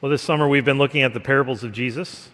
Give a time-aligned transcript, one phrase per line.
[0.00, 2.28] Well, this summer we've been looking at the parables of Jesus.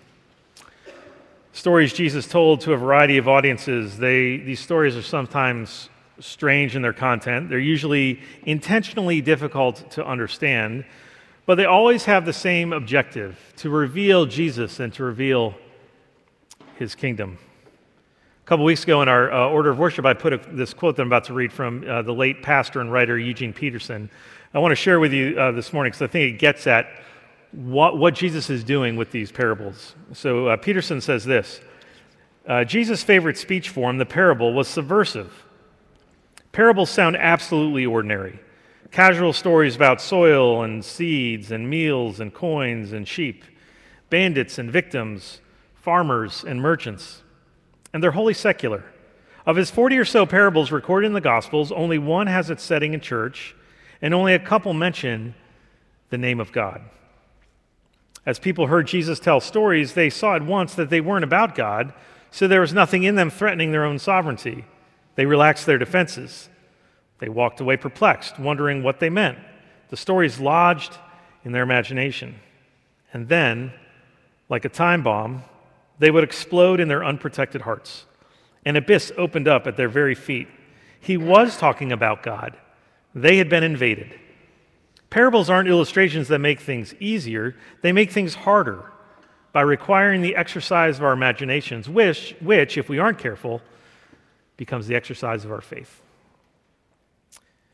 [1.54, 3.96] Stories Jesus told to a variety of audiences.
[3.96, 5.88] They, these stories are sometimes
[6.20, 7.48] strange in their content.
[7.48, 10.84] They're usually intentionally difficult to understand,
[11.46, 15.54] but they always have the same objective to reveal Jesus and to reveal
[16.78, 17.38] his kingdom.
[18.42, 20.96] A couple weeks ago in our uh, order of worship, I put a, this quote
[20.96, 24.10] that I'm about to read from uh, the late pastor and writer Eugene Peterson.
[24.52, 26.88] I want to share with you uh, this morning because I think it gets at
[27.54, 29.94] what, what Jesus is doing with these parables.
[30.12, 31.60] So uh, Peterson says this
[32.46, 35.44] uh, Jesus' favorite speech form, the parable, was subversive.
[36.52, 38.38] Parables sound absolutely ordinary
[38.94, 43.44] casual stories about soil and seeds and meals and coins and sheep,
[44.08, 45.40] bandits and victims,
[45.74, 47.22] farmers and merchants.
[47.92, 48.84] And they're wholly secular.
[49.46, 52.94] Of his 40 or so parables recorded in the Gospels, only one has its setting
[52.94, 53.56] in church,
[54.00, 55.34] and only a couple mention
[56.10, 56.80] the name of God.
[58.26, 61.92] As people heard Jesus tell stories, they saw at once that they weren't about God,
[62.30, 64.64] so there was nothing in them threatening their own sovereignty.
[65.14, 66.48] They relaxed their defenses.
[67.18, 69.38] They walked away perplexed, wondering what they meant.
[69.90, 70.98] The stories lodged
[71.44, 72.36] in their imagination.
[73.12, 73.72] And then,
[74.48, 75.44] like a time bomb,
[75.98, 78.06] they would explode in their unprotected hearts.
[78.64, 80.48] An abyss opened up at their very feet.
[80.98, 82.56] He was talking about God.
[83.14, 84.18] They had been invaded.
[85.14, 88.90] Parables aren't illustrations that make things easier, they make things harder
[89.52, 93.62] by requiring the exercise of our imaginations, which, which, if we aren't careful,
[94.56, 96.02] becomes the exercise of our faith.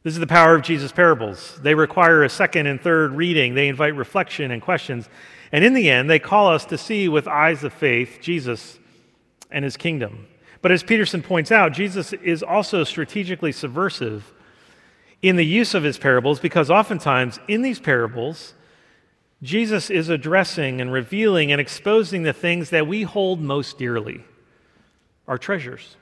[0.03, 1.59] This is the power of Jesus' parables.
[1.63, 5.09] They require a second and third reading, they invite reflection and questions.
[5.51, 8.79] And in the end, they call us to see with eyes of faith Jesus
[9.51, 10.27] and his kingdom.
[10.61, 14.31] But as Peterson points out, Jesus is also strategically subversive
[15.23, 18.55] in the use of his parables because oftentimes in these parables,
[19.43, 24.25] Jesus is addressing and revealing and exposing the things that we hold most dearly
[25.27, 25.97] our treasures.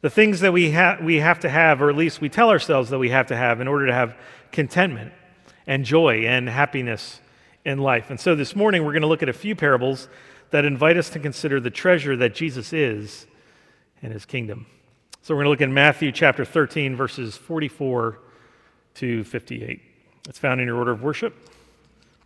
[0.00, 2.90] The things that we, ha- we have to have, or at least we tell ourselves
[2.90, 4.16] that we have to have in order to have
[4.52, 5.12] contentment
[5.66, 7.20] and joy and happiness
[7.64, 8.10] in life.
[8.10, 10.08] And so this morning we're going to look at a few parables
[10.50, 13.26] that invite us to consider the treasure that Jesus is
[14.00, 14.66] in his kingdom.
[15.28, 18.18] So we're going to look in Matthew chapter 13, verses 44
[18.94, 19.82] to 58.
[20.26, 21.36] It's found in your order of worship.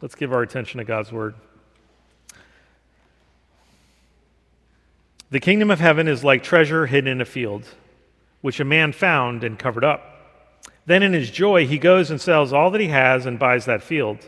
[0.01, 1.35] Let's give our attention to God's word.
[5.31, 7.67] The kingdom of heaven is like treasure hidden in a field,
[8.41, 10.61] which a man found and covered up.
[10.87, 13.83] Then in his joy, he goes and sells all that he has and buys that
[13.83, 14.19] field.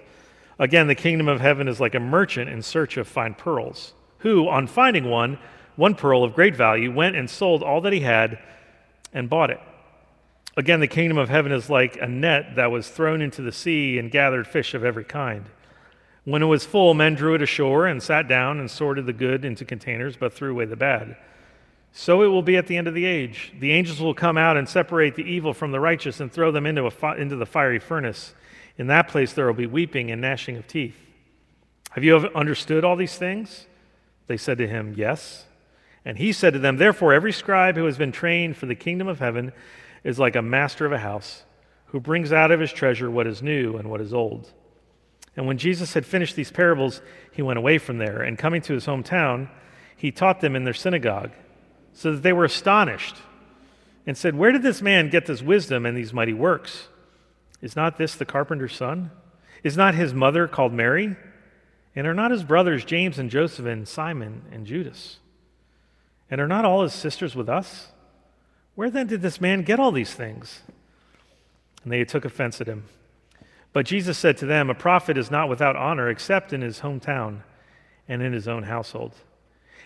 [0.59, 4.49] Again, the kingdom of heaven is like a merchant in search of fine pearls, who,
[4.49, 5.39] on finding one,
[5.77, 8.37] one pearl of great value, went and sold all that he had
[9.15, 9.61] and bought it.
[10.57, 13.99] Again, the kingdom of heaven is like a net that was thrown into the sea
[13.99, 15.47] and gathered fish of every kind.
[16.25, 19.45] When it was full, men drew it ashore and sat down and sorted the good
[19.45, 21.17] into containers, but threw away the bad.
[21.93, 23.53] So it will be at the end of the age.
[23.61, 26.67] The angels will come out and separate the evil from the righteous and throw them
[26.67, 28.35] into, fi- into the fiery furnace.
[28.79, 30.97] In that place there will be weeping and gnashing of teeth.
[31.91, 33.67] Have you understood all these things?
[34.27, 35.45] They said to him, Yes.
[36.05, 39.09] And he said to them, Therefore, every scribe who has been trained for the kingdom
[39.09, 39.53] of heaven
[40.03, 41.45] is like a master of a house
[41.87, 44.53] who brings out of his treasure what is new and what is old.
[45.37, 47.01] And when Jesus had finished these parables,
[47.33, 49.49] he went away from there, and coming to his hometown,
[49.97, 51.33] he taught them in their synagogue,
[51.93, 53.17] so that they were astonished
[54.07, 56.89] and said, Where did this man get this wisdom and these mighty works?
[57.63, 59.11] Is not this the carpenter's son?
[59.63, 61.17] Is not his mother called Mary?
[61.97, 65.19] And are not his brothers James and Joseph and Simon and Judas?
[66.31, 67.89] And are not all his sisters with us?
[68.75, 70.63] Where then did this man get all these things?
[71.83, 72.85] And they took offense at him.
[73.73, 77.41] But Jesus said to them, A prophet is not without honor except in his hometown
[78.09, 79.13] and in his own household.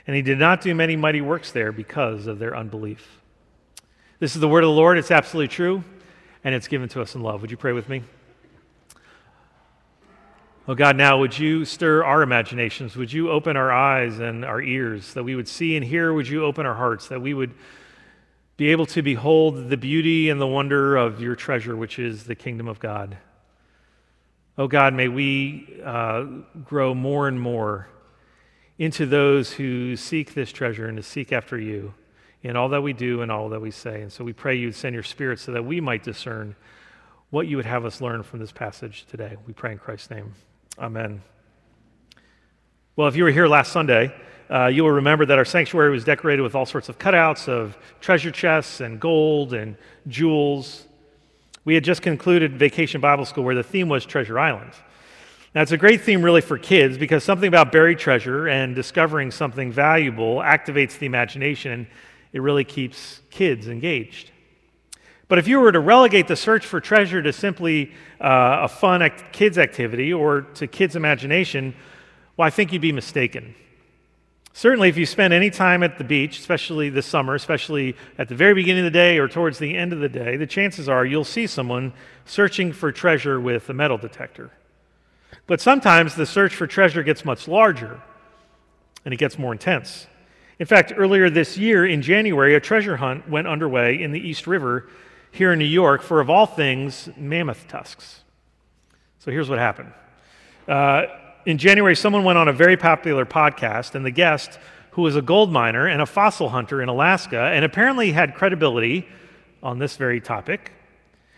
[0.06, 3.20] And he did not do many mighty works there because of their unbelief.
[4.20, 4.99] This is the word of the Lord.
[4.99, 5.84] It's absolutely true,
[6.44, 7.41] and it's given to us in love.
[7.41, 8.02] Would you pray with me?
[10.70, 12.94] Oh God, now would you stir our imaginations?
[12.94, 16.12] Would you open our eyes and our ears that we would see and hear?
[16.12, 17.55] Would you open our hearts that we would
[18.59, 22.35] be able to behold the beauty and the wonder of your treasure, which is the
[22.35, 23.17] kingdom of God?
[24.59, 26.25] Oh God, may we uh,
[26.67, 27.88] grow more and more
[28.76, 31.94] into those who seek this treasure and to seek after you
[32.43, 34.03] in all that we do and all that we say.
[34.03, 36.56] And so we pray you'd send your spirit so that we might discern
[37.31, 39.38] what you would have us learn from this passage today.
[39.47, 40.35] We pray in Christ's name.
[40.79, 41.23] Amen.
[42.95, 44.15] Well, if you were here last Sunday,
[44.49, 47.77] uh, you will remember that our sanctuary was decorated with all sorts of cutouts of
[48.01, 49.77] treasure chests and gold and
[50.07, 50.87] jewels.
[51.65, 54.71] We had just concluded Vacation Bible School where the theme was Treasure Island.
[55.53, 59.33] Now, it's a great theme really for kids because something about buried treasure and discovering
[59.33, 61.87] something valuable activates the imagination and
[62.33, 64.31] it really keeps kids engaged.
[65.29, 69.03] But if you were to relegate the search for treasure to simply uh, a fun
[69.03, 71.75] act- kids activity or to kids' imagination,
[72.37, 73.55] well, I think you'd be mistaken.
[74.55, 78.35] Certainly, if you spend any time at the beach, especially this summer, especially at the
[78.35, 81.05] very beginning of the day or towards the end of the day, the chances are
[81.05, 81.93] you'll see someone
[82.25, 84.51] searching for treasure with a metal detector.
[85.47, 88.01] But sometimes the search for treasure gets much larger
[89.05, 90.07] and it gets more intense.
[90.59, 94.47] In fact, earlier this year in January, a treasure hunt went underway in the East
[94.47, 94.89] River
[95.31, 98.23] here in New York for, of all things, mammoth tusks.
[99.19, 99.93] So here's what happened.
[100.67, 101.07] Uh,
[101.47, 104.59] in January, someone went on a very popular podcast, and the guest,
[104.93, 109.07] who was a gold miner and a fossil hunter in Alaska, and apparently had credibility
[109.63, 110.73] on this very topic,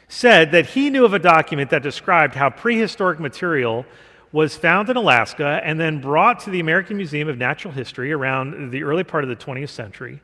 [0.09, 3.87] said that he knew of a document that described how prehistoric material
[4.33, 8.71] was found in Alaska and then brought to the American Museum of Natural History around
[8.71, 10.21] the early part of the 20th century.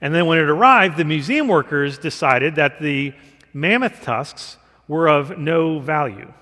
[0.00, 3.12] And then when it arrived, the museum workers decided that the
[3.52, 4.56] mammoth tusks
[4.86, 6.32] were of no value.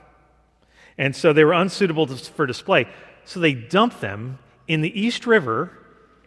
[0.99, 2.87] And so they were unsuitable for display.
[3.25, 4.38] So they dumped them
[4.69, 5.73] in the East River.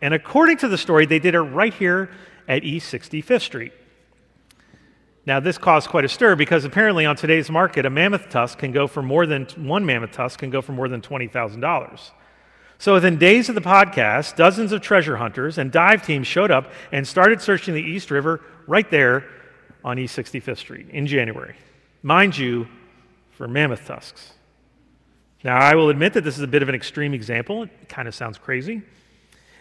[0.02, 2.10] And according to the story, they did it right here
[2.48, 3.74] at East 65th Street.
[5.26, 8.72] Now, this caused quite a stir because apparently on today's market, a mammoth tusk can
[8.72, 12.12] go for more than one mammoth tusk can go for more than $20,000.
[12.80, 16.72] So within days of the podcast, dozens of treasure hunters and dive teams showed up
[16.94, 19.26] and started searching the East River right there
[19.84, 21.56] on East 65th Street in January.
[22.04, 22.70] Mind you,
[23.32, 24.32] for mammoth tusks.
[25.44, 27.64] Now, I will admit that this is a bit of an extreme example.
[27.64, 28.82] It kind of sounds crazy.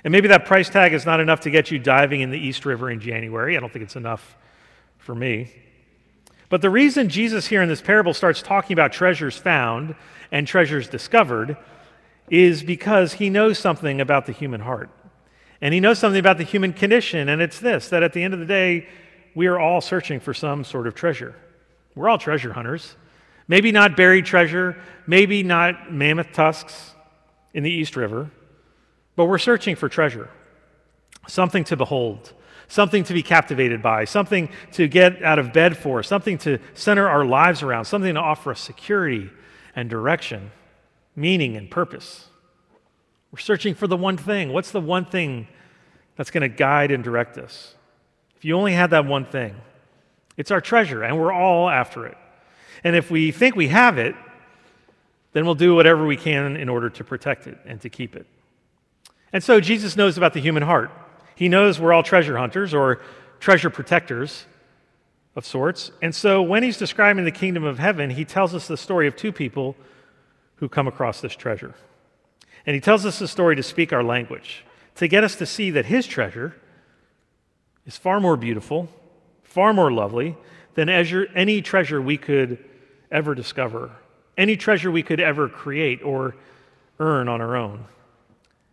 [0.04, 2.64] And maybe that price tag is not enough to get you diving in the East
[2.64, 3.56] River in January.
[3.56, 4.36] I don't think it's enough
[4.96, 5.52] for me.
[6.50, 9.96] But the reason Jesus here in this parable starts talking about treasures found
[10.30, 11.56] and treasures discovered
[12.30, 14.90] is because he knows something about the human heart.
[15.60, 18.34] And he knows something about the human condition, and it's this that at the end
[18.34, 18.86] of the day,
[19.34, 21.34] we are all searching for some sort of treasure.
[21.94, 22.94] We're all treasure hunters.
[23.48, 24.76] Maybe not buried treasure,
[25.06, 26.94] maybe not mammoth tusks
[27.54, 28.30] in the East River,
[29.16, 30.28] but we're searching for treasure,
[31.26, 32.32] something to behold,
[32.68, 37.08] something to be captivated by, something to get out of bed for, something to center
[37.08, 39.30] our lives around, something to offer us security
[39.74, 40.50] and direction,
[41.18, 42.28] meaning and purpose.
[43.32, 44.52] We're searching for the one thing.
[44.52, 45.48] What's the one thing
[46.16, 47.74] that's going to guide and direct us?
[48.36, 49.54] If you only had that one thing,
[50.36, 52.16] it's our treasure, and we're all after it.
[52.84, 54.14] And if we think we have it,
[55.32, 58.26] then we'll do whatever we can in order to protect it and to keep it.
[59.32, 60.90] And so Jesus knows about the human heart.
[61.34, 63.00] He knows we're all treasure hunters or
[63.40, 64.46] treasure protectors
[65.36, 65.90] of sorts.
[66.00, 69.16] And so when he's describing the kingdom of heaven, he tells us the story of
[69.16, 69.76] two people
[70.58, 71.74] who come across this treasure.
[72.66, 74.64] And he tells us the story to speak our language,
[74.96, 76.56] to get us to see that his treasure
[77.86, 78.88] is far more beautiful,
[79.42, 80.36] far more lovely
[80.74, 82.62] than any treasure we could
[83.10, 83.90] ever discover,
[84.36, 86.36] any treasure we could ever create or
[87.00, 87.84] earn on our own.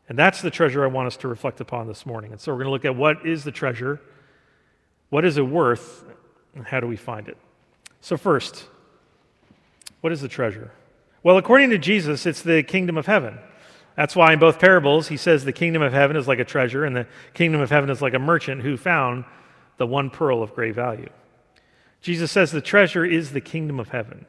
[0.09, 2.31] And that's the treasure I want us to reflect upon this morning.
[2.31, 4.01] And so we're going to look at what is the treasure,
[5.09, 6.03] what is it worth,
[6.53, 7.37] and how do we find it.
[8.01, 8.65] So, first,
[10.01, 10.71] what is the treasure?
[11.25, 13.39] Well, according to Jesus, it's the kingdom of heaven.
[13.97, 16.85] That's why in both parables, he says the kingdom of heaven is like a treasure,
[16.85, 19.25] and the kingdom of heaven is like a merchant who found
[19.77, 21.09] the one pearl of great value.
[21.99, 24.27] Jesus says the treasure is the kingdom of heaven.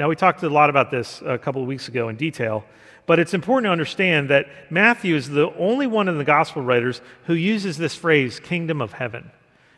[0.00, 2.64] Now, we talked a lot about this a couple of weeks ago in detail,
[3.06, 7.02] but it's important to understand that Matthew is the only one in the gospel writers
[7.26, 9.30] who uses this phrase, kingdom of heaven.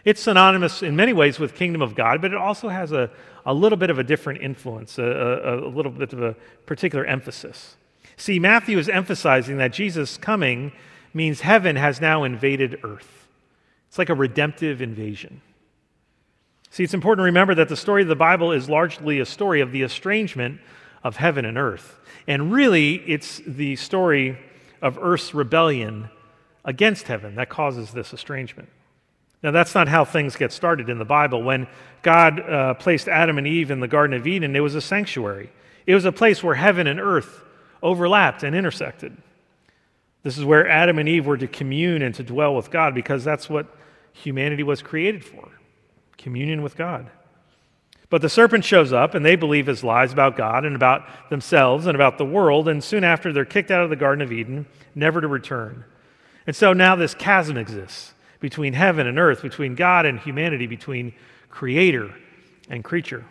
[0.02, 3.10] It's synonymous in many ways with kingdom of God, but it also has a,
[3.46, 6.34] a little bit of a different influence, a, a, a little bit of a
[6.66, 7.76] particular emphasis.
[8.16, 10.72] See, Matthew is emphasizing that Jesus coming
[11.12, 13.28] means heaven has now invaded earth.
[13.88, 15.40] It's like a redemptive invasion.
[16.70, 19.60] See, it's important to remember that the story of the Bible is largely a story
[19.60, 20.60] of the estrangement
[21.04, 22.00] of heaven and earth.
[22.26, 24.38] And really, it's the story
[24.82, 26.10] of earth's rebellion
[26.64, 28.68] against heaven that causes this estrangement.
[29.44, 31.42] Now, that's not how things get started in the Bible.
[31.42, 31.66] When
[32.00, 35.52] God uh, placed Adam and Eve in the Garden of Eden, it was a sanctuary,
[35.86, 37.42] it was a place where heaven and earth
[37.82, 39.14] overlapped and intersected.
[40.22, 43.22] This is where Adam and Eve were to commune and to dwell with God because
[43.22, 43.66] that's what
[44.14, 45.50] humanity was created for
[46.16, 47.10] communion with God.
[48.08, 51.86] But the serpent shows up, and they believe his lies about God and about themselves
[51.86, 54.64] and about the world, and soon after they're kicked out of the Garden of Eden,
[54.94, 55.84] never to return.
[56.46, 58.13] And so now this chasm exists
[58.44, 61.14] between heaven and earth, between God and humanity, between
[61.48, 62.14] creator
[62.68, 63.24] and creature.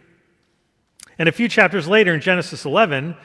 [1.20, 3.16] And a few chapters later in Genesis 11,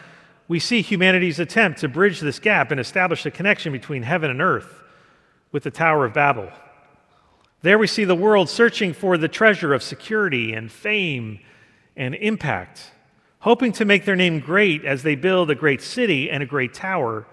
[0.49, 4.43] we see humanity's attempt to bridge this gap and establish a connection between heaven and
[4.43, 4.83] earth
[5.51, 6.51] with the Tower of Babel.
[7.63, 11.41] There we see the world searching for the treasure of security and fame
[11.97, 12.91] and impact,
[13.39, 16.75] hoping to make their name great as they build a great city and a great
[16.75, 17.27] tower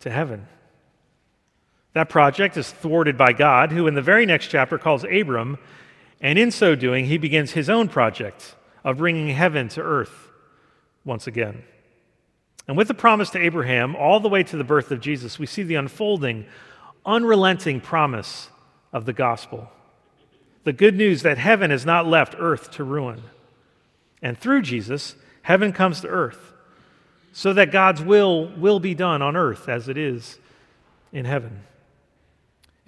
[0.00, 0.46] to heaven.
[1.94, 5.58] That project is thwarted by God, who in the very next chapter calls Abram,
[6.20, 8.54] and in so doing, he begins his own project
[8.84, 10.28] of bringing heaven to earth
[11.04, 11.62] once again.
[12.66, 15.46] And with the promise to Abraham, all the way to the birth of Jesus, we
[15.46, 16.44] see the unfolding,
[17.06, 18.50] unrelenting promise
[18.92, 19.70] of the gospel.
[20.64, 23.22] The good news that heaven has not left earth to ruin.
[24.20, 26.52] And through Jesus, heaven comes to earth
[27.32, 30.38] so that God's will will be done on earth as it is
[31.12, 31.62] in heaven.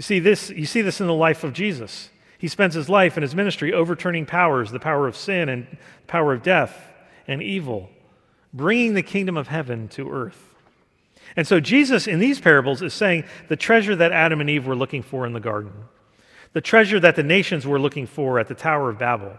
[0.01, 2.09] You see this you see this in the life of Jesus.
[2.39, 5.67] He spends his life and his ministry overturning powers, the power of sin and
[6.07, 6.91] power of death
[7.29, 7.91] and evil
[8.55, 10.55] bringing the kingdom of heaven to earth.
[11.37, 14.75] And so Jesus in these parables is saying the treasure that Adam and Eve were
[14.75, 15.75] looking for in the garden,
[16.55, 19.37] the treasure that the nations were looking for at the Tower of Babel,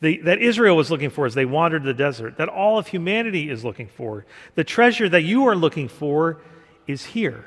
[0.00, 3.50] the, that Israel was looking for as they wandered the desert, that all of humanity
[3.50, 6.40] is looking for, the treasure that you are looking for
[6.86, 7.46] is here.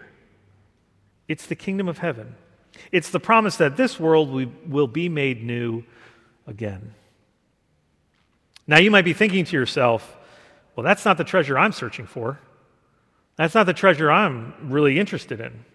[1.27, 2.36] It's the kingdom of heaven.
[2.91, 4.29] It's the promise that this world
[4.67, 5.84] will be made new
[6.46, 6.94] again.
[8.67, 10.17] Now, you might be thinking to yourself,
[10.75, 12.39] well, that's not the treasure I'm searching for.
[13.38, 15.65] That's not the treasure I'm really interested in.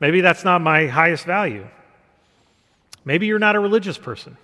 [0.00, 1.68] Maybe that's not my highest value.
[3.04, 4.36] Maybe you're not a religious person.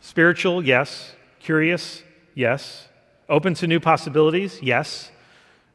[0.00, 1.14] Spiritual, yes.
[1.40, 2.02] Curious,
[2.34, 2.88] yes.
[3.28, 5.10] Open to new possibilities, yes.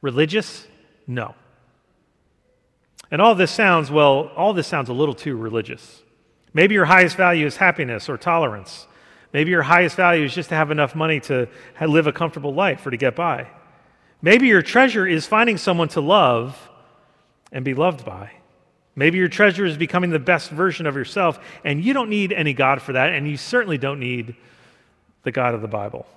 [0.01, 0.67] Religious,
[1.07, 1.35] no.
[3.11, 6.01] And all this sounds, well, all this sounds a little too religious.
[6.53, 8.87] Maybe your highest value is happiness or tolerance.
[9.33, 11.49] Maybe your highest value is just to have enough money to
[11.81, 13.47] live a comfortable life or to get by.
[14.21, 16.69] Maybe your treasure is finding someone to love
[17.51, 18.31] and be loved by.
[18.95, 22.53] Maybe your treasure is becoming the best version of yourself, and you don't need any
[22.53, 24.35] God for that, and you certainly don't need
[25.23, 26.07] the God of the Bible.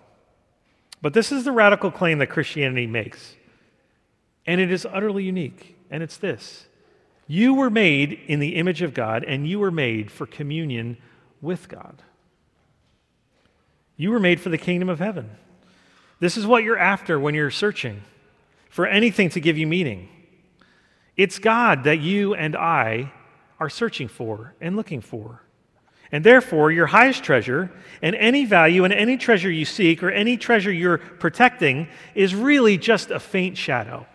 [1.02, 3.35] But this is the radical claim that Christianity makes,
[4.47, 6.68] and it is utterly unique, and it's this
[7.31, 10.97] You were made in the image of God, and you were made for communion
[11.43, 12.03] with God.
[13.97, 15.31] You were made for the kingdom of heaven.
[16.21, 18.03] This is what you're after when you're searching
[18.71, 20.09] for anything to give you meaning.
[21.17, 23.13] It's God that you and I
[23.61, 25.43] are searching for and looking for.
[26.11, 27.71] And therefore, your highest treasure
[28.01, 32.79] and any value and any treasure you seek or any treasure you're protecting is really
[32.79, 34.07] just a faint shadow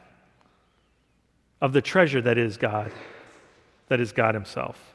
[1.64, 2.92] of the treasure that is God,
[3.88, 4.94] that is God Himself.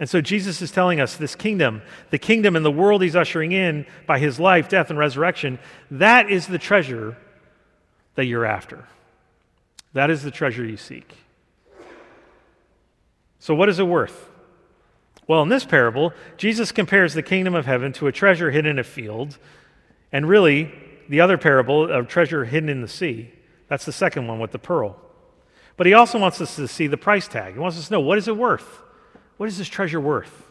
[0.00, 3.52] And so Jesus is telling us this kingdom, the kingdom and the world he's ushering
[3.52, 5.58] in by his life, death, and resurrection,
[5.90, 7.16] that is the treasure
[8.14, 8.84] that you're after.
[9.92, 11.14] That is the treasure you seek.
[13.38, 14.28] So, what is it worth?
[15.26, 18.78] Well, in this parable, Jesus compares the kingdom of heaven to a treasure hidden in
[18.78, 19.38] a field,
[20.12, 20.72] and really,
[21.08, 23.32] the other parable of treasure hidden in the sea.
[23.68, 24.98] That's the second one with the pearl.
[25.76, 27.54] But he also wants us to see the price tag.
[27.54, 28.80] He wants us to know what is it worth?
[29.36, 30.46] What is this treasure worth?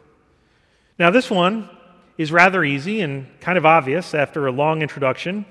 [0.99, 1.69] Now, this one
[2.17, 5.45] is rather easy and kind of obvious after a long introduction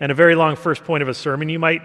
[0.00, 1.48] and a very long first point of a sermon.
[1.48, 1.82] You might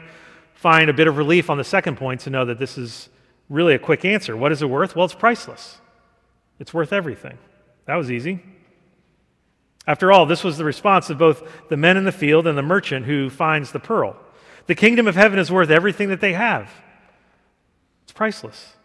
[0.54, 3.10] find a bit of relief on the second point to know that this is
[3.50, 4.36] really a quick answer.
[4.36, 4.96] What is it worth?
[4.96, 5.78] Well, it's priceless,
[6.60, 7.38] it's worth everything.
[7.86, 8.42] That was easy.
[9.88, 12.64] After all, this was the response of both the men in the field and the
[12.64, 14.16] merchant who finds the pearl.
[14.66, 16.72] The kingdom of heaven is worth everything that they have,
[18.06, 18.76] it's priceless.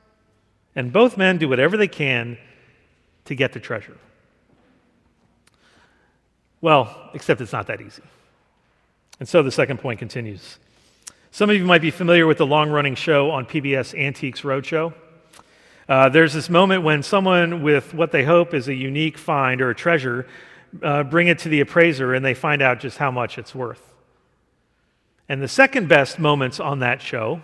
[0.75, 2.37] And both men do whatever they can
[3.27, 3.97] to get the treasure.
[6.61, 8.03] Well, except it's not that easy.
[9.19, 10.59] And so the second point continues.
[11.31, 14.93] Some of you might be familiar with the long running show on PBS Antiques Roadshow.
[15.89, 19.71] Uh, there's this moment when someone with what they hope is a unique find or
[19.71, 20.27] a treasure
[20.83, 23.95] uh, bring it to the appraiser and they find out just how much it's worth.
[25.29, 27.43] And the second best moments on that show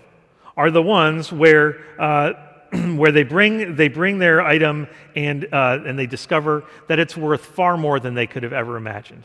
[0.56, 2.32] are the ones where uh,
[2.96, 7.44] where they bring, they bring their item and, uh, and they discover that it's worth
[7.44, 9.24] far more than they could have ever imagined.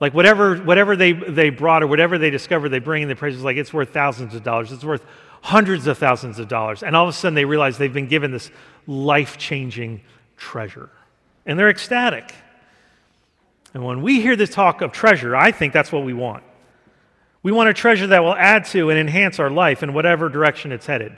[0.00, 3.34] Like whatever, whatever they, they brought or whatever they discovered, they bring in the price
[3.34, 4.72] is like it's worth thousands of dollars.
[4.72, 5.04] It's worth
[5.42, 6.82] hundreds of thousands of dollars.
[6.82, 8.50] And all of a sudden they realize they've been given this
[8.86, 10.02] life changing
[10.36, 10.90] treasure.
[11.46, 12.34] And they're ecstatic.
[13.74, 16.42] And when we hear this talk of treasure, I think that's what we want.
[17.42, 20.72] We want a treasure that will add to and enhance our life in whatever direction
[20.72, 21.16] it's headed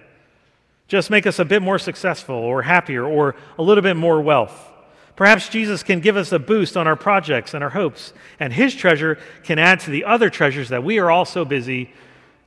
[0.86, 4.70] just make us a bit more successful or happier or a little bit more wealth.
[5.16, 8.74] Perhaps Jesus can give us a boost on our projects and our hopes, and his
[8.74, 11.92] treasure can add to the other treasures that we are all so busy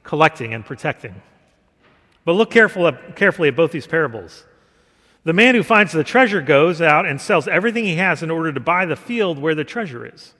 [0.03, 1.15] collecting and protecting.
[2.25, 4.43] But look careful carefully at both these parables.
[5.23, 8.51] The man who finds the treasure goes out and sells everything he has in order
[8.51, 10.33] to buy the field where the treasure is.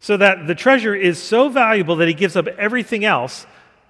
[0.00, 3.46] So that the treasure is so valuable that he gives up everything else,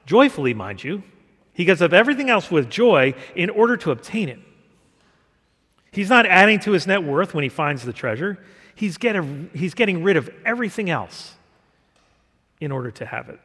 [0.06, 1.04] joyfully, mind you.
[1.52, 4.40] He gives up everything else with joy in order to obtain it.
[5.92, 8.38] He's not adding to his net worth when he finds the treasure,
[8.74, 11.34] he's, getting he's getting rid of everything else
[12.60, 13.40] in order to have it.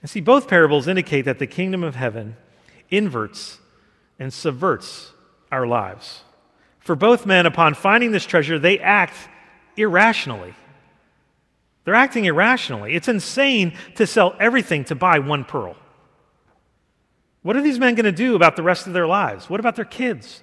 [0.00, 2.36] And see, both parables indicate that the kingdom of heaven
[2.90, 3.58] inverts
[4.18, 5.12] and subverts
[5.50, 6.22] our lives.
[6.78, 9.14] For both men, upon finding this treasure, they act
[9.76, 10.54] irrationally.
[11.84, 12.94] They're acting irrationally.
[12.94, 15.76] It's insane to sell everything to buy one pearl.
[17.42, 19.50] What are these men going to do about the rest of their lives?
[19.50, 20.42] What about their kids?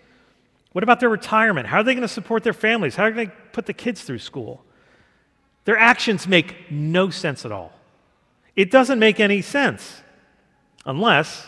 [0.72, 1.68] What about their retirement?
[1.68, 2.96] How are they going to support their families?
[2.96, 4.64] How are they going to put the kids through school?
[5.66, 7.74] Their actions make no sense at all.
[8.56, 10.02] It doesn't make any sense
[10.86, 11.48] unless,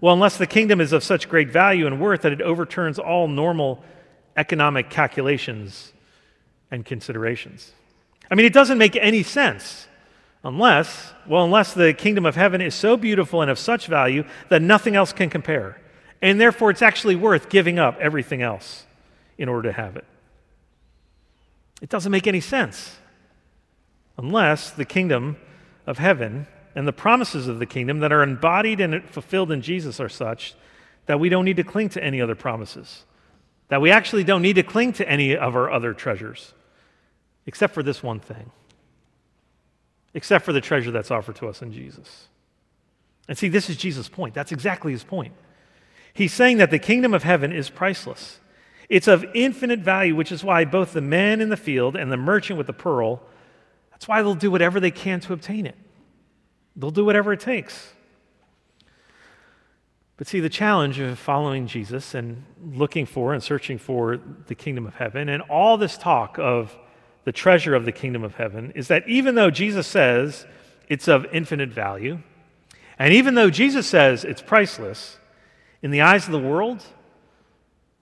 [0.00, 3.28] well, unless the kingdom is of such great value and worth that it overturns all
[3.28, 3.82] normal
[4.36, 5.92] economic calculations
[6.70, 7.72] and considerations.
[8.30, 9.88] I mean, it doesn't make any sense
[10.44, 14.62] unless, well, unless the kingdom of heaven is so beautiful and of such value that
[14.62, 15.80] nothing else can compare.
[16.22, 18.84] And therefore, it's actually worth giving up everything else
[19.38, 20.04] in order to have it.
[21.80, 22.98] It doesn't make any sense
[24.18, 25.36] unless the kingdom
[25.86, 29.98] of heaven and the promises of the kingdom that are embodied and fulfilled in Jesus
[29.98, 30.54] are such
[31.06, 33.04] that we don't need to cling to any other promises,
[33.68, 36.52] that we actually don't need to cling to any of our other treasures,
[37.50, 38.52] except for this one thing,
[40.14, 42.28] except for the treasure that's offered to us in Jesus.
[43.26, 44.34] And see, this is Jesus' point.
[44.34, 45.34] That's exactly his point.
[46.14, 48.38] He's saying that the kingdom of heaven is priceless.
[48.88, 52.16] It's of infinite value, which is why both the man in the field and the
[52.16, 53.20] merchant with the pearl,
[53.90, 55.76] that's why they'll do whatever they can to obtain it.
[56.76, 57.94] They'll do whatever it takes.
[60.18, 64.86] But see, the challenge of following Jesus and looking for and searching for the kingdom
[64.86, 66.78] of heaven and all this talk of
[67.24, 70.46] the treasure of the kingdom of heaven is that even though Jesus says
[70.88, 72.18] it's of infinite value,
[72.98, 75.18] and even though Jesus says it's priceless,
[75.82, 76.82] in the eyes of the world,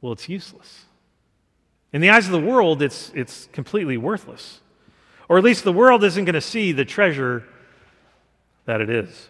[0.00, 0.84] well, it's useless.
[1.92, 4.60] In the eyes of the world, it's, it's completely worthless.
[5.28, 7.44] Or at least the world isn't going to see the treasure
[8.64, 9.28] that it is.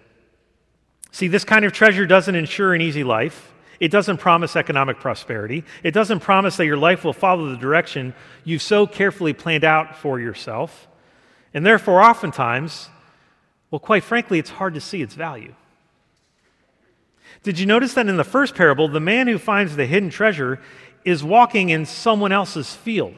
[1.11, 3.53] See, this kind of treasure doesn't ensure an easy life.
[3.81, 5.65] It doesn't promise economic prosperity.
[5.83, 8.15] It doesn't promise that your life will follow the direction
[8.45, 10.89] you've so carefully planned out for yourself.
[11.55, 12.89] And therefore, oftentimes,
[13.71, 15.55] well, quite frankly, it's hard to see its value.
[17.43, 20.61] Did you notice that in the first parable, the man who finds the hidden treasure
[21.05, 23.17] is walking in someone else's field?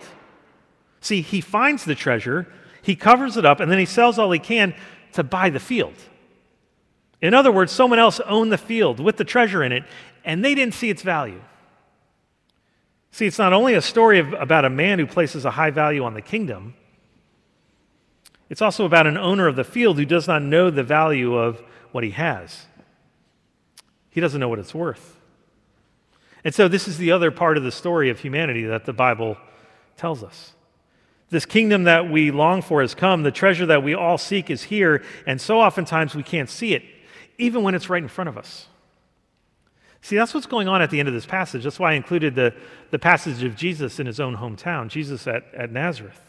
[1.01, 2.47] See, he finds the treasure,
[2.83, 4.75] he covers it up, and then he sells all he can
[5.13, 5.95] to buy the field.
[7.23, 9.85] In other words, someone else owned the field with the treasure in it,
[10.25, 11.41] and they didn't see its value.
[13.13, 16.05] See, it's not only a story of, about a man who places a high value
[16.05, 16.75] on the kingdom,
[18.49, 21.63] it's also about an owner of the field who does not know the value of
[21.93, 22.67] what he has.
[24.11, 25.17] He doesn't know what it's worth.
[26.43, 29.37] And so, this is the other part of the story of humanity that the Bible
[29.97, 30.55] tells us.
[31.31, 33.23] This kingdom that we long for has come.
[33.23, 35.05] The treasure that we all seek is here.
[35.27, 36.83] And so oftentimes we can't see it,
[37.39, 38.67] even when it's right in front of us.
[40.03, 41.65] See, that's what's going on at the end of this passage.
[41.65, 42.55] That's why I included the,
[42.91, 46.21] the passage of Jesus in his own hometown, Jesus at, at Nazareth.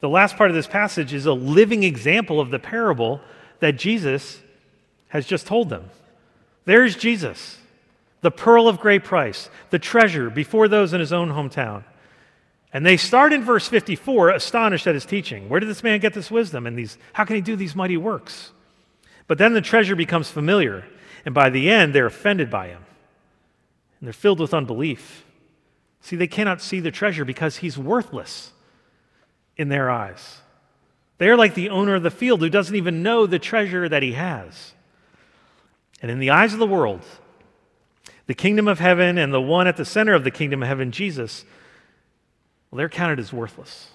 [0.00, 3.20] The last part of this passage is a living example of the parable
[3.60, 4.40] that Jesus
[5.08, 5.90] has just told them.
[6.64, 7.58] There's Jesus,
[8.20, 11.84] the pearl of great price, the treasure before those in his own hometown.
[12.72, 15.48] And they start in verse 54, astonished at his teaching.
[15.48, 17.96] Where did this man get this wisdom and these how can he do these mighty
[17.98, 18.52] works?
[19.26, 20.84] But then the treasure becomes familiar,
[21.24, 22.84] and by the end they're offended by him.
[24.00, 25.24] And they're filled with unbelief.
[26.00, 28.52] See, they cannot see the treasure because he's worthless
[29.56, 30.40] in their eyes.
[31.18, 34.02] They are like the owner of the field who doesn't even know the treasure that
[34.02, 34.72] he has.
[36.00, 37.02] And in the eyes of the world,
[38.26, 40.90] the kingdom of heaven and the one at the center of the kingdom of heaven,
[40.90, 41.44] Jesus,
[42.70, 43.90] well, they're counted as worthless.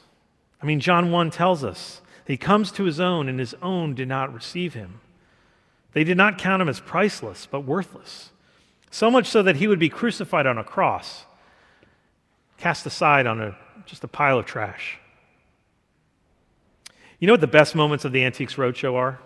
[0.62, 4.08] I mean, John 1 tells us he comes to his own, and his own did
[4.08, 5.00] not receive him.
[5.94, 8.32] They did not count him as priceless, but worthless.
[8.92, 11.26] So much so that he would be crucified on a cross,
[12.58, 14.98] cast aside on a, just a pile of trash.
[17.20, 19.20] You know what the best moments of the Antiques Roadshow are?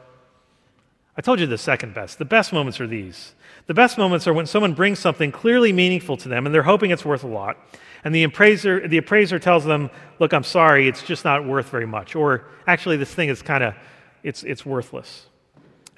[1.17, 2.19] I told you the second best.
[2.19, 3.35] The best moments are these.
[3.67, 6.91] The best moments are when someone brings something clearly meaningful to them and they're hoping
[6.91, 7.57] it's worth a lot.
[8.03, 11.85] And the appraiser, the appraiser tells them, look, I'm sorry, it's just not worth very
[11.85, 12.15] much.
[12.15, 13.75] Or actually, this thing is kind of,
[14.23, 15.27] it's, it's worthless.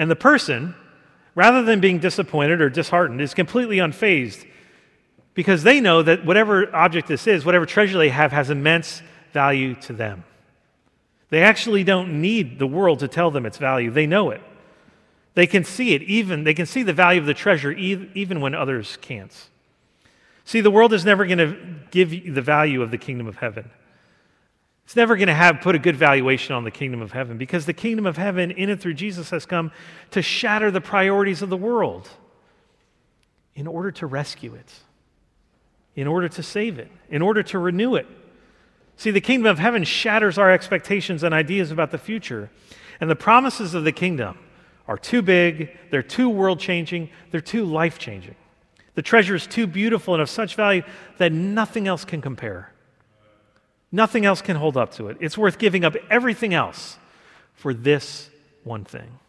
[0.03, 0.75] And the person,
[1.33, 4.45] rather than being disappointed or disheartened, is completely unfazed
[5.33, 9.75] because they know that whatever object this is, whatever treasure they have, has immense value
[9.75, 10.25] to them.
[11.29, 14.41] They actually don't need the world to tell them its value, they know it.
[15.35, 18.53] They can see it, even, they can see the value of the treasure even when
[18.53, 19.31] others can't.
[20.43, 21.57] See, the world is never going to
[21.91, 23.69] give you the value of the kingdom of heaven.
[24.85, 27.65] It's never going to have put a good valuation on the kingdom of heaven because
[27.65, 29.71] the kingdom of heaven in and through Jesus has come
[30.11, 32.09] to shatter the priorities of the world
[33.55, 34.73] in order to rescue it,
[35.95, 38.07] in order to save it, in order to renew it.
[38.97, 42.49] See, the kingdom of heaven shatters our expectations and ideas about the future.
[42.99, 44.37] And the promises of the kingdom
[44.87, 48.35] are too big, they're too world changing, they're too life changing.
[48.95, 50.83] The treasure is too beautiful and of such value
[51.17, 52.72] that nothing else can compare.
[53.95, 55.17] Nothing else can hold up to it.
[55.19, 56.97] It's worth giving up everything else
[57.53, 58.27] for this
[58.63, 59.19] one thing.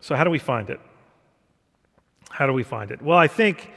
[0.00, 0.80] So, how do we find it?
[2.30, 3.02] How do we find it?
[3.02, 3.70] Well, I think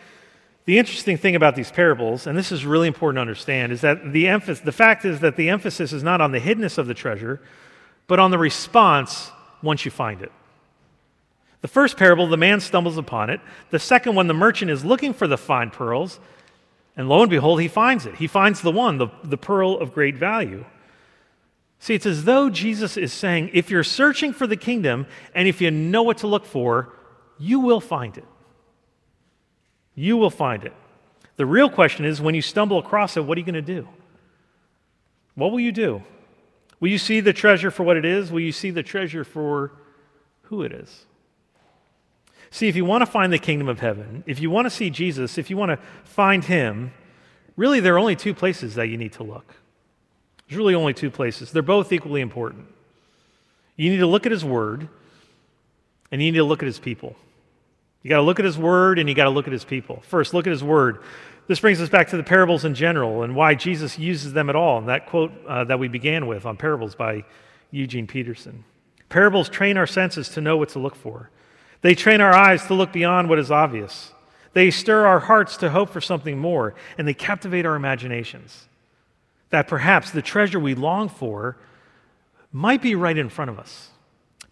[0.64, 4.14] the interesting thing about these parables, and this is really important to understand, is that
[4.14, 6.94] the, emphasis, the fact is that the emphasis is not on the hiddenness of the
[6.94, 7.42] treasure,
[8.08, 9.30] but on the response
[9.62, 10.32] once you find it.
[11.60, 13.42] The first parable, the man stumbles upon it.
[13.72, 16.22] The second one, the merchant is looking for the fine pearls,
[16.98, 18.16] and lo and behold, he finds it.
[18.16, 20.66] He finds the one, the, the pearl of great value.
[21.80, 25.06] See, it's as though Jesus is saying if you're searching for the kingdom
[25.36, 26.92] and if you know what to look for,
[27.38, 28.26] you will find it.
[29.94, 30.74] You will find it.
[31.36, 33.88] The real question is when you stumble across it, what are you going to do?
[35.36, 36.02] What will you do?
[36.80, 38.32] Will you see the treasure for what it is?
[38.32, 39.72] Will you see the treasure for
[40.44, 41.06] who it is?
[42.50, 44.90] See, if you want to find the kingdom of heaven, if you want to see
[44.90, 46.92] Jesus, if you want to find him,
[47.56, 49.56] really there are only two places that you need to look.
[50.48, 51.52] There's really only two places.
[51.52, 52.68] They're both equally important.
[53.76, 54.88] You need to look at his word,
[56.12, 57.16] and you need to look at his people.
[58.02, 60.02] You got to look at his word, and you got to look at his people.
[60.08, 61.00] First, look at his word.
[61.48, 64.56] This brings us back to the parables in general and why Jesus uses them at
[64.56, 64.80] all.
[64.80, 67.24] And that quote uh, that we began with on parables by
[67.72, 68.66] Eugene Peterson.
[69.10, 71.30] Parables train our senses to know what to look for.
[71.82, 74.12] They train our eyes to look beyond what is obvious.
[74.54, 78.68] They stir our hearts to hope for something more, and they captivate our imaginations.
[79.52, 81.58] That perhaps the treasure we long for
[82.52, 83.90] might be right in front of us.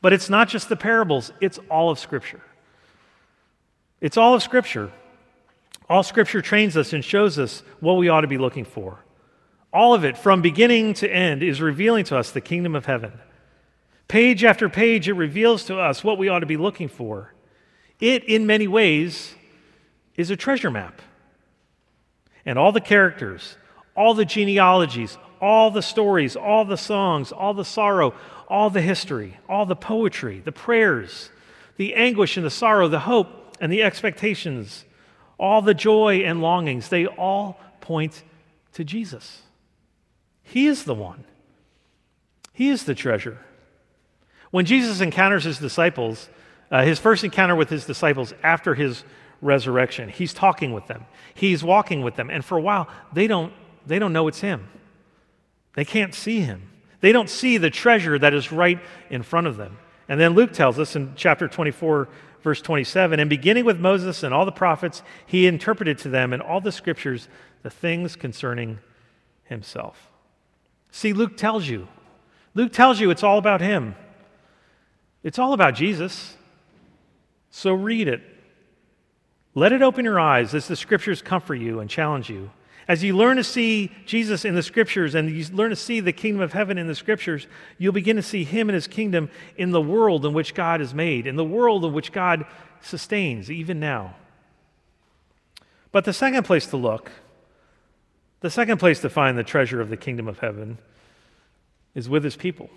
[0.01, 2.41] But it's not just the parables, it's all of Scripture.
[3.99, 4.91] It's all of Scripture.
[5.89, 8.99] All Scripture trains us and shows us what we ought to be looking for.
[9.73, 13.13] All of it, from beginning to end, is revealing to us the kingdom of heaven.
[14.07, 17.33] Page after page, it reveals to us what we ought to be looking for.
[17.99, 19.33] It, in many ways,
[20.15, 21.01] is a treasure map.
[22.45, 23.57] And all the characters,
[23.95, 28.13] all the genealogies, all the stories, all the songs, all the sorrow,
[28.47, 31.29] all the history, all the poetry, the prayers,
[31.77, 34.85] the anguish and the sorrow, the hope and the expectations,
[35.39, 38.23] all the joy and longings, they all point
[38.73, 39.41] to Jesus.
[40.43, 41.23] He is the one,
[42.53, 43.39] He is the treasure.
[44.55, 46.29] When Jesus encounters his disciples,
[46.71, 49.03] uh, his first encounter with his disciples after his
[49.41, 53.51] resurrection, he's talking with them, he's walking with them, and for a while, they don't,
[53.85, 54.69] they don't know it's him.
[55.73, 56.69] They can't see him.
[57.01, 59.77] They don't see the treasure that is right in front of them.
[60.07, 62.07] And then Luke tells us in chapter 24,
[62.41, 66.39] verse 27 And beginning with Moses and all the prophets, he interpreted to them in
[66.39, 67.27] all the scriptures
[67.63, 68.79] the things concerning
[69.43, 70.09] himself.
[70.91, 71.89] See, Luke tells you.
[72.53, 73.95] Luke tells you it's all about him.
[75.25, 76.37] It's all about Jesus.
[77.49, 78.21] So read it.
[79.55, 82.51] Let it open your eyes as the scriptures comfort you and challenge you.
[82.87, 86.13] As you learn to see Jesus in the scriptures and you learn to see the
[86.13, 87.47] kingdom of heaven in the scriptures,
[87.79, 90.93] you'll begin to see him and his kingdom in the world in which God is
[90.93, 92.45] made, in the world in which God
[92.81, 94.15] sustains, even now.
[95.91, 97.11] But the second place to look,
[98.41, 100.77] the second place to find the treasure of the kingdom of heaven,
[101.95, 102.69] is with his people.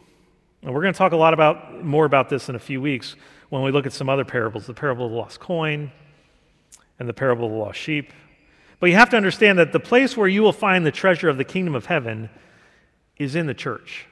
[0.62, 3.16] And we're going to talk a lot about more about this in a few weeks
[3.48, 5.90] when we look at some other parables, the parable of the lost coin
[6.98, 8.12] and the parable of the lost sheep.
[8.80, 11.36] But you have to understand that the place where you will find the treasure of
[11.36, 12.28] the kingdom of heaven
[13.16, 14.06] is in the church.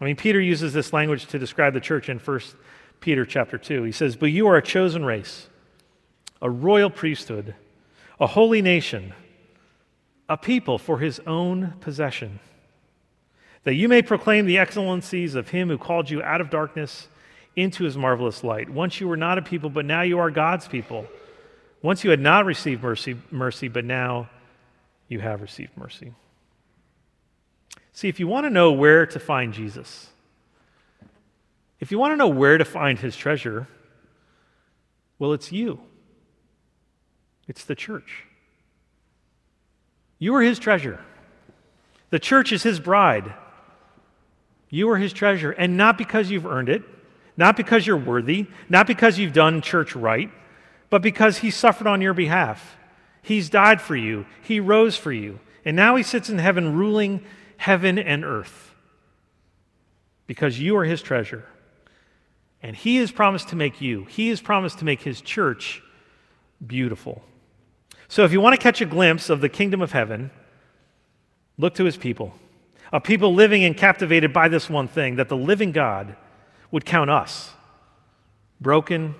[0.00, 2.40] I mean, Peter uses this language to describe the church in 1
[3.00, 3.84] Peter chapter 2.
[3.84, 5.48] He says, But you are a chosen race,
[6.42, 7.54] a royal priesthood,
[8.20, 9.14] a holy nation,
[10.28, 12.40] a people for his own possession
[13.64, 17.08] that you may proclaim the excellencies of him who called you out of darkness
[17.56, 18.68] into his marvelous light.
[18.68, 21.06] Once you were not a people, but now you are God's people.
[21.82, 24.28] Once you had not received mercy, mercy, but now
[25.08, 26.12] you have received mercy.
[27.92, 30.08] See, if you want to know where to find Jesus,
[31.80, 33.68] if you want to know where to find his treasure,
[35.18, 35.80] well, it's you.
[37.46, 38.24] It's the church.
[40.18, 41.00] You are his treasure.
[42.10, 43.34] The church is his bride.
[44.68, 45.52] You are his treasure.
[45.52, 46.82] And not because you've earned it,
[47.36, 50.30] not because you're worthy, not because you've done church right,
[50.90, 52.76] but because he suffered on your behalf.
[53.22, 55.40] He's died for you, he rose for you.
[55.64, 57.24] And now he sits in heaven ruling
[57.56, 58.74] heaven and earth
[60.26, 61.44] because you are his treasure.
[62.62, 65.82] And he has promised to make you, he has promised to make his church
[66.64, 67.22] beautiful.
[68.08, 70.30] So if you want to catch a glimpse of the kingdom of heaven,
[71.58, 72.34] look to his people.
[72.94, 76.14] A people living and captivated by this one thing that the living God
[76.70, 77.50] would count us,
[78.60, 79.16] broken,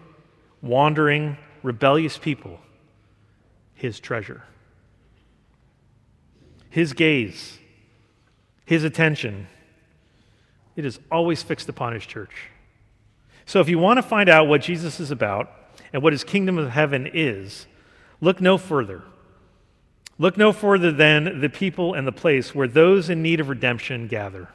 [0.62, 2.60] wandering, rebellious people,
[3.74, 4.44] his treasure.
[6.70, 7.58] His gaze,
[8.64, 9.48] his attention,
[10.76, 12.50] it is always fixed upon his church.
[13.44, 15.50] So if you want to find out what Jesus is about
[15.92, 17.66] and what his kingdom of heaven is,
[18.20, 19.02] look no further.
[20.18, 24.06] Look no further than the people and the place where those in need of redemption
[24.06, 24.48] gather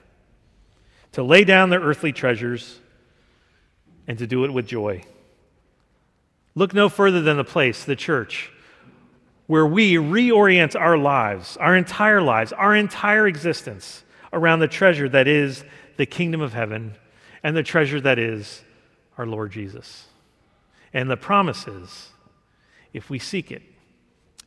[1.11, 2.79] to lay down their earthly treasures
[4.07, 5.03] and to do it with joy.
[6.55, 8.51] Look no further than the place, the church,
[9.47, 15.27] where we reorient our lives, our entire lives, our entire existence around the treasure that
[15.27, 15.63] is
[15.97, 16.95] the kingdom of heaven
[17.43, 18.61] and the treasure that is
[19.17, 20.05] our Lord Jesus.
[20.93, 22.09] And the promise is
[22.93, 23.61] if we seek it,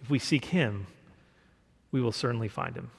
[0.01, 0.87] if we seek Him,
[1.93, 2.91] we will certainly find Him.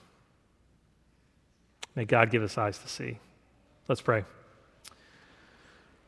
[1.96, 3.20] May God give us eyes to see.
[3.88, 4.24] Let's pray.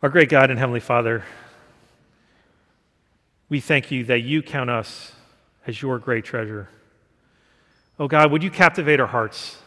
[0.01, 1.25] Our great God and Heavenly Father,
[3.49, 5.11] we thank you that you count us
[5.67, 6.69] as your great treasure.
[7.99, 9.57] Oh God, would you captivate our hearts?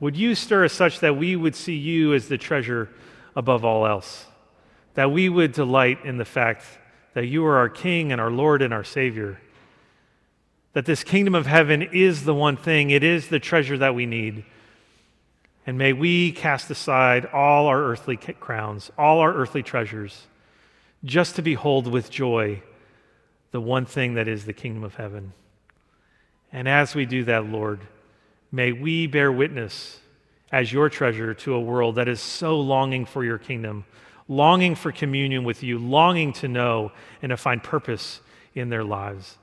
[0.00, 2.88] Would you stir us such that we would see you as the treasure
[3.34, 4.26] above all else?
[4.96, 6.64] that we would delight in the fact
[7.12, 9.38] that you are our King and our Lord and our Savior.
[10.76, 14.04] That this kingdom of heaven is the one thing, it is the treasure that we
[14.04, 14.44] need.
[15.66, 20.26] And may we cast aside all our earthly crowns, all our earthly treasures,
[21.02, 22.62] just to behold with joy
[23.52, 25.32] the one thing that is the kingdom of heaven.
[26.52, 27.80] And as we do that, Lord,
[28.52, 29.98] may we bear witness
[30.52, 33.86] as your treasure to a world that is so longing for your kingdom
[34.28, 38.20] longing for communion with you, longing to know and to find purpose
[38.54, 39.38] in their lives.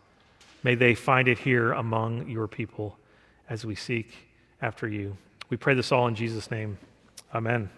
[0.64, 2.98] May they find it here among your people
[3.50, 4.12] as we seek
[4.62, 5.18] after you.
[5.50, 6.78] We pray this all in Jesus' name.
[7.36, 7.70] Amen.